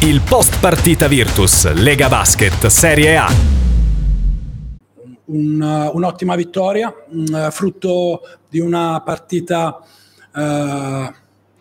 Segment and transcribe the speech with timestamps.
[0.00, 3.26] Il post partita Virtus, Lega Basket, Serie A.
[5.24, 6.94] Un, un'ottima vittoria,
[7.50, 9.84] frutto di una partita
[10.32, 11.12] eh,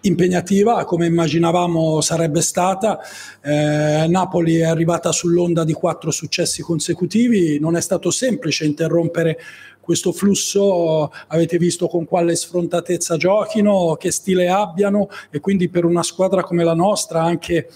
[0.02, 3.00] impegnativa come immaginavamo sarebbe stata.
[3.42, 9.40] Eh, Napoli è arrivata sull'onda di quattro successi consecutivi, non è stato semplice interrompere
[9.82, 16.04] questo flusso, avete visto con quale sfrontatezza giochino, che stile abbiano e quindi per una
[16.04, 17.68] squadra come la nostra anche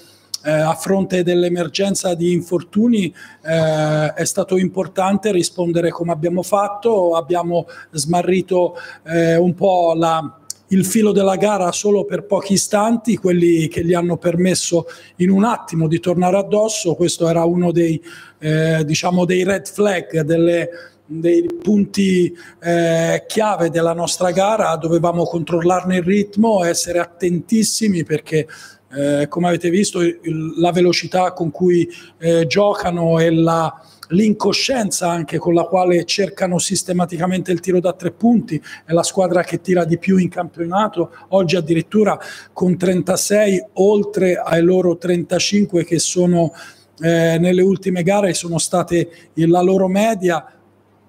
[0.44, 3.14] eh, a fronte dell'emergenza di infortuni
[3.44, 10.40] eh, è stato importante rispondere come abbiamo fatto, abbiamo smarrito eh, un po' la,
[10.72, 14.86] il filo della gara solo per pochi istanti, quelli che gli hanno permesso
[15.18, 18.02] in un attimo di tornare addosso, questo era uno dei,
[18.40, 20.70] eh, diciamo dei red flag, delle,
[21.06, 28.48] dei punti eh, chiave della nostra gara, dovevamo controllarne il ritmo, essere attentissimi perché
[28.94, 31.88] eh, come avete visto il, la velocità con cui
[32.18, 33.74] eh, giocano e la,
[34.10, 39.44] l'incoscienza anche con la quale cercano sistematicamente il tiro da tre punti, è la squadra
[39.44, 42.20] che tira di più in campionato, oggi addirittura
[42.54, 46.52] con 36 oltre ai loro 35 che sono
[47.00, 50.46] eh, nelle ultime gare sono state la loro media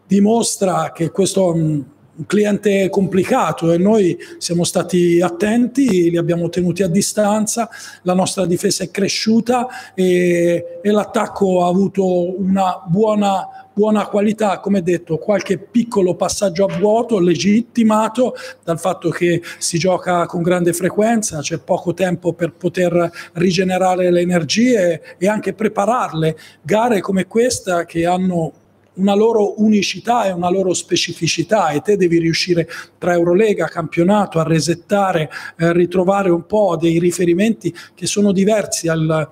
[0.06, 6.82] dimostra che questo mh, un cliente complicato e noi siamo stati attenti, li abbiamo tenuti
[6.82, 7.70] a distanza,
[8.02, 14.82] la nostra difesa è cresciuta e, e l'attacco ha avuto una buona, buona qualità, come
[14.82, 21.40] detto, qualche piccolo passaggio a vuoto legittimato dal fatto che si gioca con grande frequenza,
[21.40, 26.36] c'è poco tempo per poter rigenerare le energie e anche prepararle.
[26.60, 28.52] Gare come questa che hanno
[28.94, 34.42] una loro unicità e una loro specificità e te devi riuscire tra Eurolega, campionato a
[34.42, 39.28] resettare, eh, ritrovare un po' dei riferimenti che sono diversi al,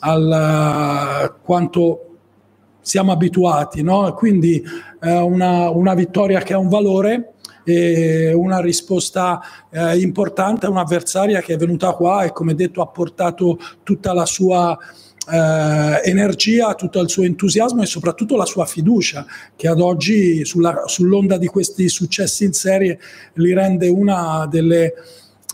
[0.00, 2.08] al quanto
[2.80, 4.12] siamo abituati, no?
[4.14, 4.62] quindi
[5.00, 7.28] eh, una, una vittoria che ha un valore
[7.66, 13.58] una risposta eh, importante a un'avversaria che è venuta qua e come detto ha portato
[13.82, 14.78] tutta la sua
[15.30, 19.24] eh, energia, tutto il suo entusiasmo e soprattutto la sua fiducia
[19.56, 22.98] che ad oggi sulla, sull'onda di questi successi in serie
[23.34, 24.94] li rende una delle,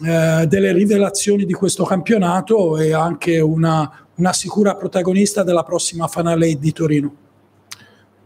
[0.04, 6.56] eh, delle rivelazioni di questo campionato e anche una, una sicura protagonista della prossima Final
[6.58, 7.14] di Torino.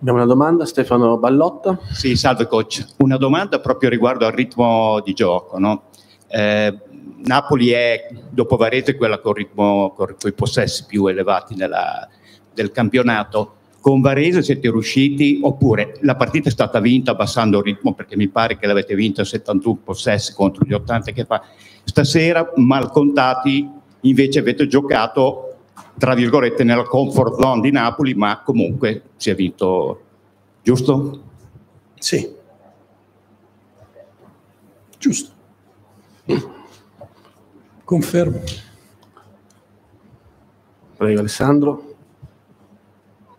[0.00, 1.78] Abbiamo una domanda, Stefano Ballotta.
[1.92, 2.84] Sì, salve coach.
[2.98, 5.58] Una domanda proprio riguardo al ritmo di gioco.
[5.58, 5.84] No?
[6.26, 6.78] Eh,
[7.24, 12.08] Napoli è, dopo Varese, quella con, ritmo, con i possessi più elevati nella,
[12.52, 13.56] del campionato.
[13.80, 18.28] Con Varese siete riusciti, oppure la partita è stata vinta abbassando il ritmo, perché mi
[18.28, 21.42] pare che l'avete vinta a 71 possessi contro gli 80 che fa.
[21.84, 23.68] Stasera, mal contati,
[24.02, 25.56] invece avete giocato,
[25.98, 30.00] tra virgolette, nella comfort zone di Napoli, ma comunque si è vinto,
[30.62, 31.22] giusto?
[31.98, 32.32] Sì.
[34.98, 35.32] Giusto.
[37.94, 38.40] Confermo.
[40.96, 41.94] Prego Alessandro.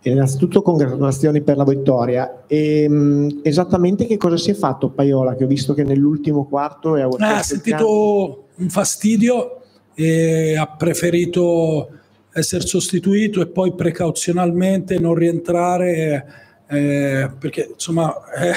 [0.03, 2.43] Innanzitutto congratulazioni per la vittoria.
[2.47, 5.35] E, ehm, esattamente che cosa si è fatto Paiola?
[5.35, 9.61] Che ho visto che nell'ultimo quarto è eh, ha sentito un fastidio
[9.94, 11.89] e ha preferito
[12.31, 16.25] essere sostituito e poi precauzionalmente non rientrare
[16.67, 18.53] eh, perché insomma eh,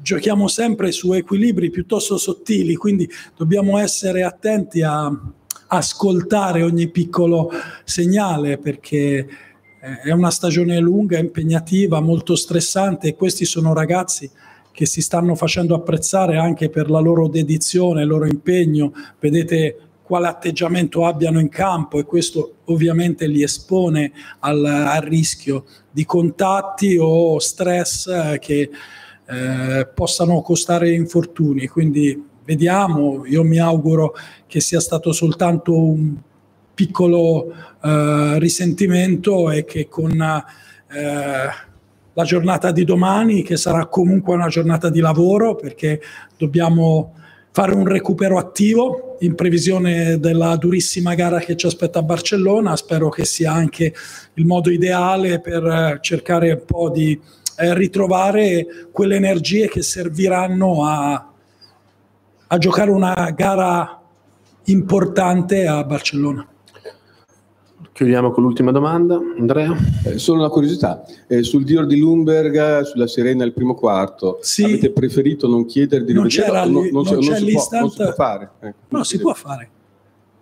[0.00, 5.10] giochiamo sempre su equilibri piuttosto sottili, quindi dobbiamo essere attenti a
[5.68, 7.50] ascoltare ogni piccolo
[7.84, 9.28] segnale perché
[9.80, 14.30] eh, è una stagione lunga, impegnativa, molto stressante e questi sono ragazzi
[14.70, 18.92] che si stanno facendo apprezzare anche per la loro dedizione, il loro impegno.
[19.18, 26.04] Vedete quale atteggiamento abbiano in campo e questo ovviamente li espone al, al rischio di
[26.04, 28.70] contatti o stress eh, che
[29.28, 31.66] eh, possano costare infortuni.
[31.66, 34.14] Quindi vediamo, io mi auguro
[34.46, 36.16] che sia stato soltanto un
[36.74, 37.52] piccolo
[37.82, 41.64] eh, risentimento e che con eh,
[42.12, 46.00] la giornata di domani, che sarà comunque una giornata di lavoro, perché
[46.36, 47.14] dobbiamo
[47.50, 52.76] fare un recupero attivo in previsione della durissima gara che ci aspetta a Barcellona.
[52.76, 53.94] Spero che sia anche
[54.34, 57.18] il modo ideale per cercare un po' di
[57.56, 61.30] eh, ritrovare quelle energie che serviranno a,
[62.46, 64.00] a giocare una gara
[64.64, 66.46] importante a Barcellona.
[67.92, 69.74] Chiudiamo con l'ultima domanda, Andrea.
[70.04, 74.64] Eh, solo una curiosità, eh, sul tiro di Lumberg, sulla Serena al primo quarto, sì.
[74.64, 77.90] avete preferito non chiedere di non c'era non, non, non, non, c'è si può, non,
[77.90, 78.50] si può, fare?
[78.60, 79.70] Ecco, no, si può fare.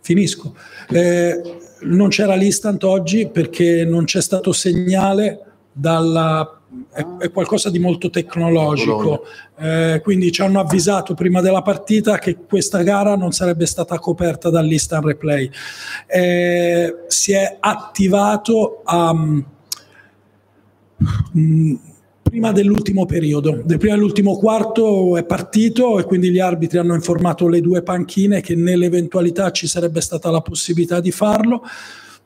[0.01, 0.53] finisco.
[0.91, 1.41] Eh,
[1.83, 5.41] non c'era l'instant oggi perché non c'è stato segnale
[5.71, 6.61] dalla
[6.93, 9.25] è, è, qualcosa di molto tecnologico.
[9.59, 14.51] Eh, quindi ci hanno avvisato prima della partita che questa gara non sarebbe stata coperta
[14.51, 15.51] dall'instant replay.
[16.07, 19.45] Eh, si è attivato a, um,
[22.23, 27.61] prima dell'ultimo periodo, prima dell'ultimo quarto è partito e quindi gli arbitri hanno informato le
[27.61, 31.63] due panchine che nell'eventualità ci sarebbe stata la possibilità di farlo.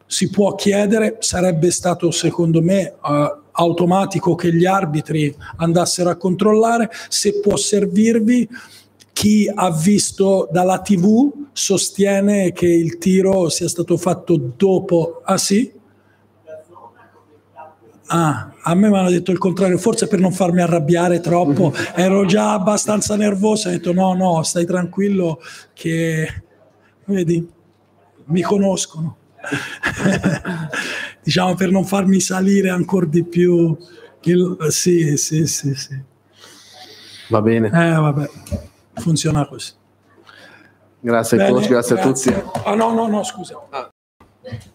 [0.07, 6.91] Si può chiedere, sarebbe stato secondo me uh, automatico che gli arbitri andassero a controllare,
[7.09, 8.49] se può servirvi
[9.13, 15.23] chi ha visto dalla TV sostiene che il tiro sia stato fatto dopo.
[15.25, 15.73] Ah sì?
[18.11, 22.25] Ah, a me mi hanno detto il contrario, forse per non farmi arrabbiare troppo, ero
[22.25, 25.41] già abbastanza nervoso, ho detto no, no, stai tranquillo
[25.75, 26.45] che,
[27.07, 27.47] vedi,
[28.27, 29.17] mi conoscono.
[31.29, 33.77] diciamo per non farmi salire ancora di più.
[34.23, 36.01] Il, sì, sì, sì, sì.
[37.29, 37.67] Va bene.
[37.67, 38.31] Eh, vabbè,
[38.95, 39.73] funziona così.
[41.01, 42.61] Grazie, Bene, coach, grazie, grazie, a tutti.
[42.65, 43.63] Ah, no, no, no, scusa.
[43.69, 43.91] Ah.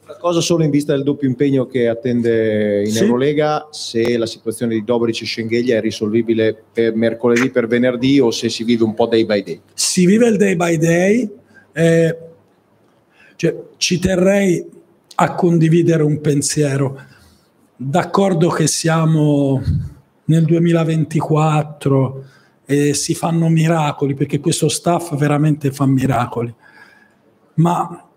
[0.03, 2.99] Una cosa solo in vista del doppio impegno che attende in sì.
[2.99, 8.29] Eurolega, se la situazione di Dobric e Schengelia è risolvibile per mercoledì, per venerdì o
[8.29, 9.61] se si vive un po' day by day?
[9.73, 11.29] Si vive il day by day.
[11.71, 12.17] Eh,
[13.35, 14.81] cioè, ci terrei
[15.15, 16.99] a condividere un pensiero.
[17.75, 19.61] D'accordo che siamo
[20.25, 22.25] nel 2024
[22.65, 26.53] e si fanno miracoli, perché questo staff veramente fa miracoli,
[27.55, 28.07] ma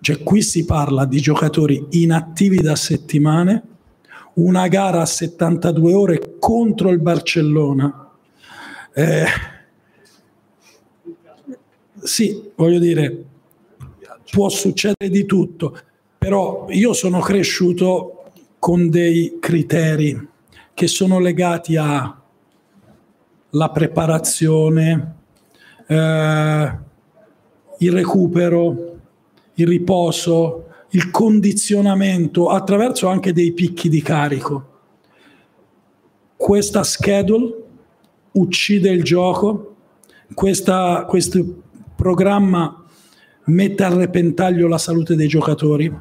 [0.00, 3.62] cioè, qui si parla di giocatori inattivi da settimane,
[4.34, 8.12] una gara a 72 ore contro il Barcellona.
[8.94, 9.26] Eh,
[12.02, 13.24] sì, voglio dire,
[14.30, 15.78] può succedere di tutto,
[16.18, 18.24] però io sono cresciuto
[18.58, 20.28] con dei criteri
[20.74, 22.20] che sono legati alla
[23.72, 25.14] preparazione,
[25.86, 26.78] eh,
[27.78, 28.98] il recupero,
[29.54, 34.74] il riposo, il condizionamento attraverso anche dei picchi di carico.
[36.36, 37.54] Questa schedule
[38.32, 39.76] uccide il gioco,
[40.34, 41.62] questa, questo
[41.94, 42.84] programma
[43.46, 45.92] mette a repentaglio la salute dei giocatori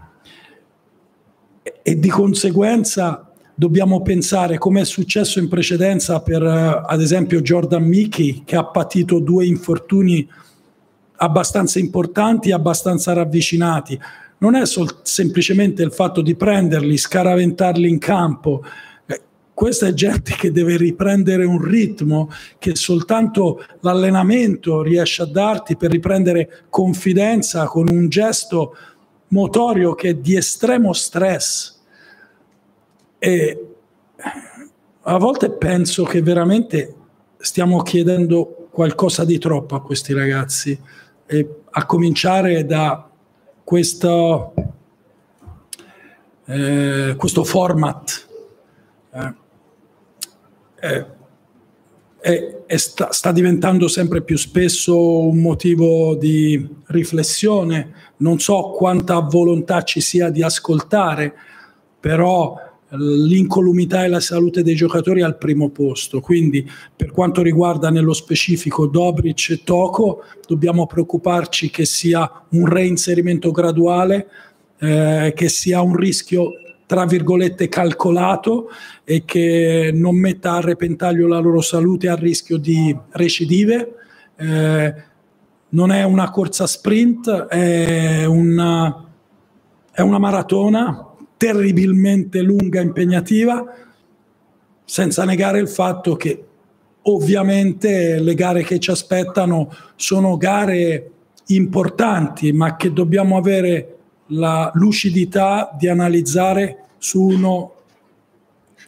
[1.82, 8.44] e di conseguenza dobbiamo pensare come è successo in precedenza per ad esempio Jordan Mickey
[8.44, 10.28] che ha patito due infortuni
[11.18, 13.98] abbastanza importanti e abbastanza ravvicinati.
[14.38, 14.64] Non è
[15.04, 18.64] semplicemente il fatto di prenderli, scaraventarli in campo,
[19.56, 22.30] questa è gente che deve riprendere un ritmo
[22.60, 28.76] che soltanto l'allenamento riesce a darti per riprendere confidenza con un gesto
[29.30, 31.80] motorio che è di estremo stress.
[33.18, 33.68] E
[35.04, 36.94] a volte penso che veramente
[37.38, 40.78] stiamo chiedendo qualcosa di troppo a questi ragazzi,
[41.28, 43.10] e a cominciare da
[43.64, 44.54] questo,
[46.46, 48.28] eh, questo format.
[49.14, 49.44] Eh
[50.86, 51.06] è,
[52.20, 57.94] è, è sta, sta, diventando sempre più spesso un motivo di riflessione.
[58.18, 61.34] Non so quanta volontà ci sia di ascoltare,
[62.00, 66.22] però l'incolumità e la salute dei giocatori al primo posto.
[66.22, 73.52] Quindi, per quanto riguarda nello specifico Dobric e Toco, dobbiamo preoccuparci che sia un reinserimento
[73.52, 74.28] graduale,
[74.80, 76.52] eh, che sia un rischio
[76.86, 78.70] tra virgolette calcolato
[79.04, 83.96] e che non metta a repentaglio la loro salute a rischio di recidive.
[84.36, 84.94] Eh,
[85.70, 89.04] non è una corsa sprint, è una,
[89.92, 93.66] è una maratona terribilmente lunga e impegnativa,
[94.86, 96.44] senza negare il fatto che
[97.02, 101.12] ovviamente le gare che ci aspettano sono gare
[101.48, 103.95] importanti, ma che dobbiamo avere
[104.28, 107.74] la lucidità di analizzare su uno,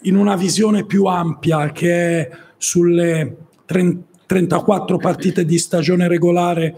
[0.02, 6.76] in una visione più ampia che è sulle 30, 34 partite di stagione regolare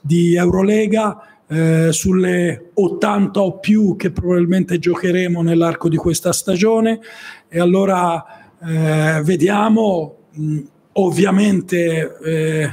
[0.00, 7.00] di Eurolega, eh, sulle 80 o più che probabilmente giocheremo nell'arco di questa stagione.
[7.48, 8.24] E allora
[8.62, 10.58] eh, vediamo mh,
[10.92, 12.72] ovviamente eh,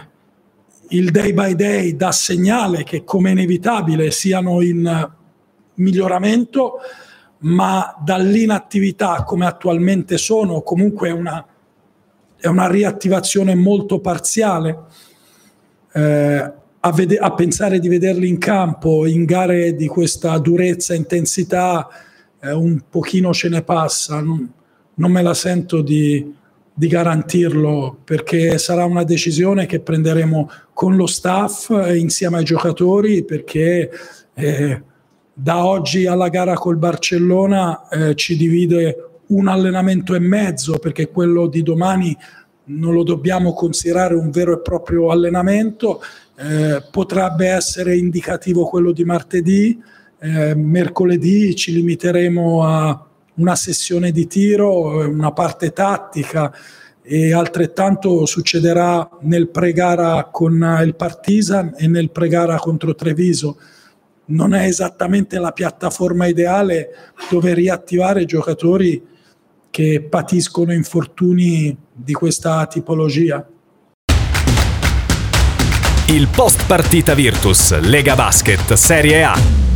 [0.89, 5.15] il day by day dà segnale che come inevitabile siano in
[5.77, 6.79] miglioramento,
[7.39, 11.45] ma dall'inattività come attualmente sono, comunque una,
[12.39, 14.77] è una riattivazione molto parziale.
[15.93, 21.87] Eh, a, vede- a, pensare di vederli in campo in gare di questa durezza, intensità,
[22.39, 24.21] eh, un pochino ce ne passa.
[24.21, 24.51] Non,
[24.95, 26.33] non me la sento di,
[26.73, 33.23] di, garantirlo perché sarà una decisione che prenderemo con lo staff eh, insieme ai giocatori
[33.23, 33.91] perché
[34.33, 34.81] eh,
[35.39, 41.45] da oggi alla gara col Barcellona eh, ci divide un allenamento e mezzo perché quello
[41.45, 42.17] di domani
[42.65, 46.01] non lo dobbiamo considerare un vero e proprio allenamento,
[46.37, 49.79] eh, potrebbe essere indicativo quello di martedì,
[50.19, 56.51] eh, mercoledì ci limiteremo a una sessione di tiro, una parte tattica
[57.03, 63.57] e altrettanto succederà nel pregara con il Partizan e nel pregara contro Treviso.
[64.29, 66.89] Non è esattamente la piattaforma ideale
[67.29, 69.01] dove riattivare giocatori
[69.69, 73.47] che patiscono infortuni di questa tipologia.
[76.07, 79.66] Il post partita Virtus Lega Basket Serie A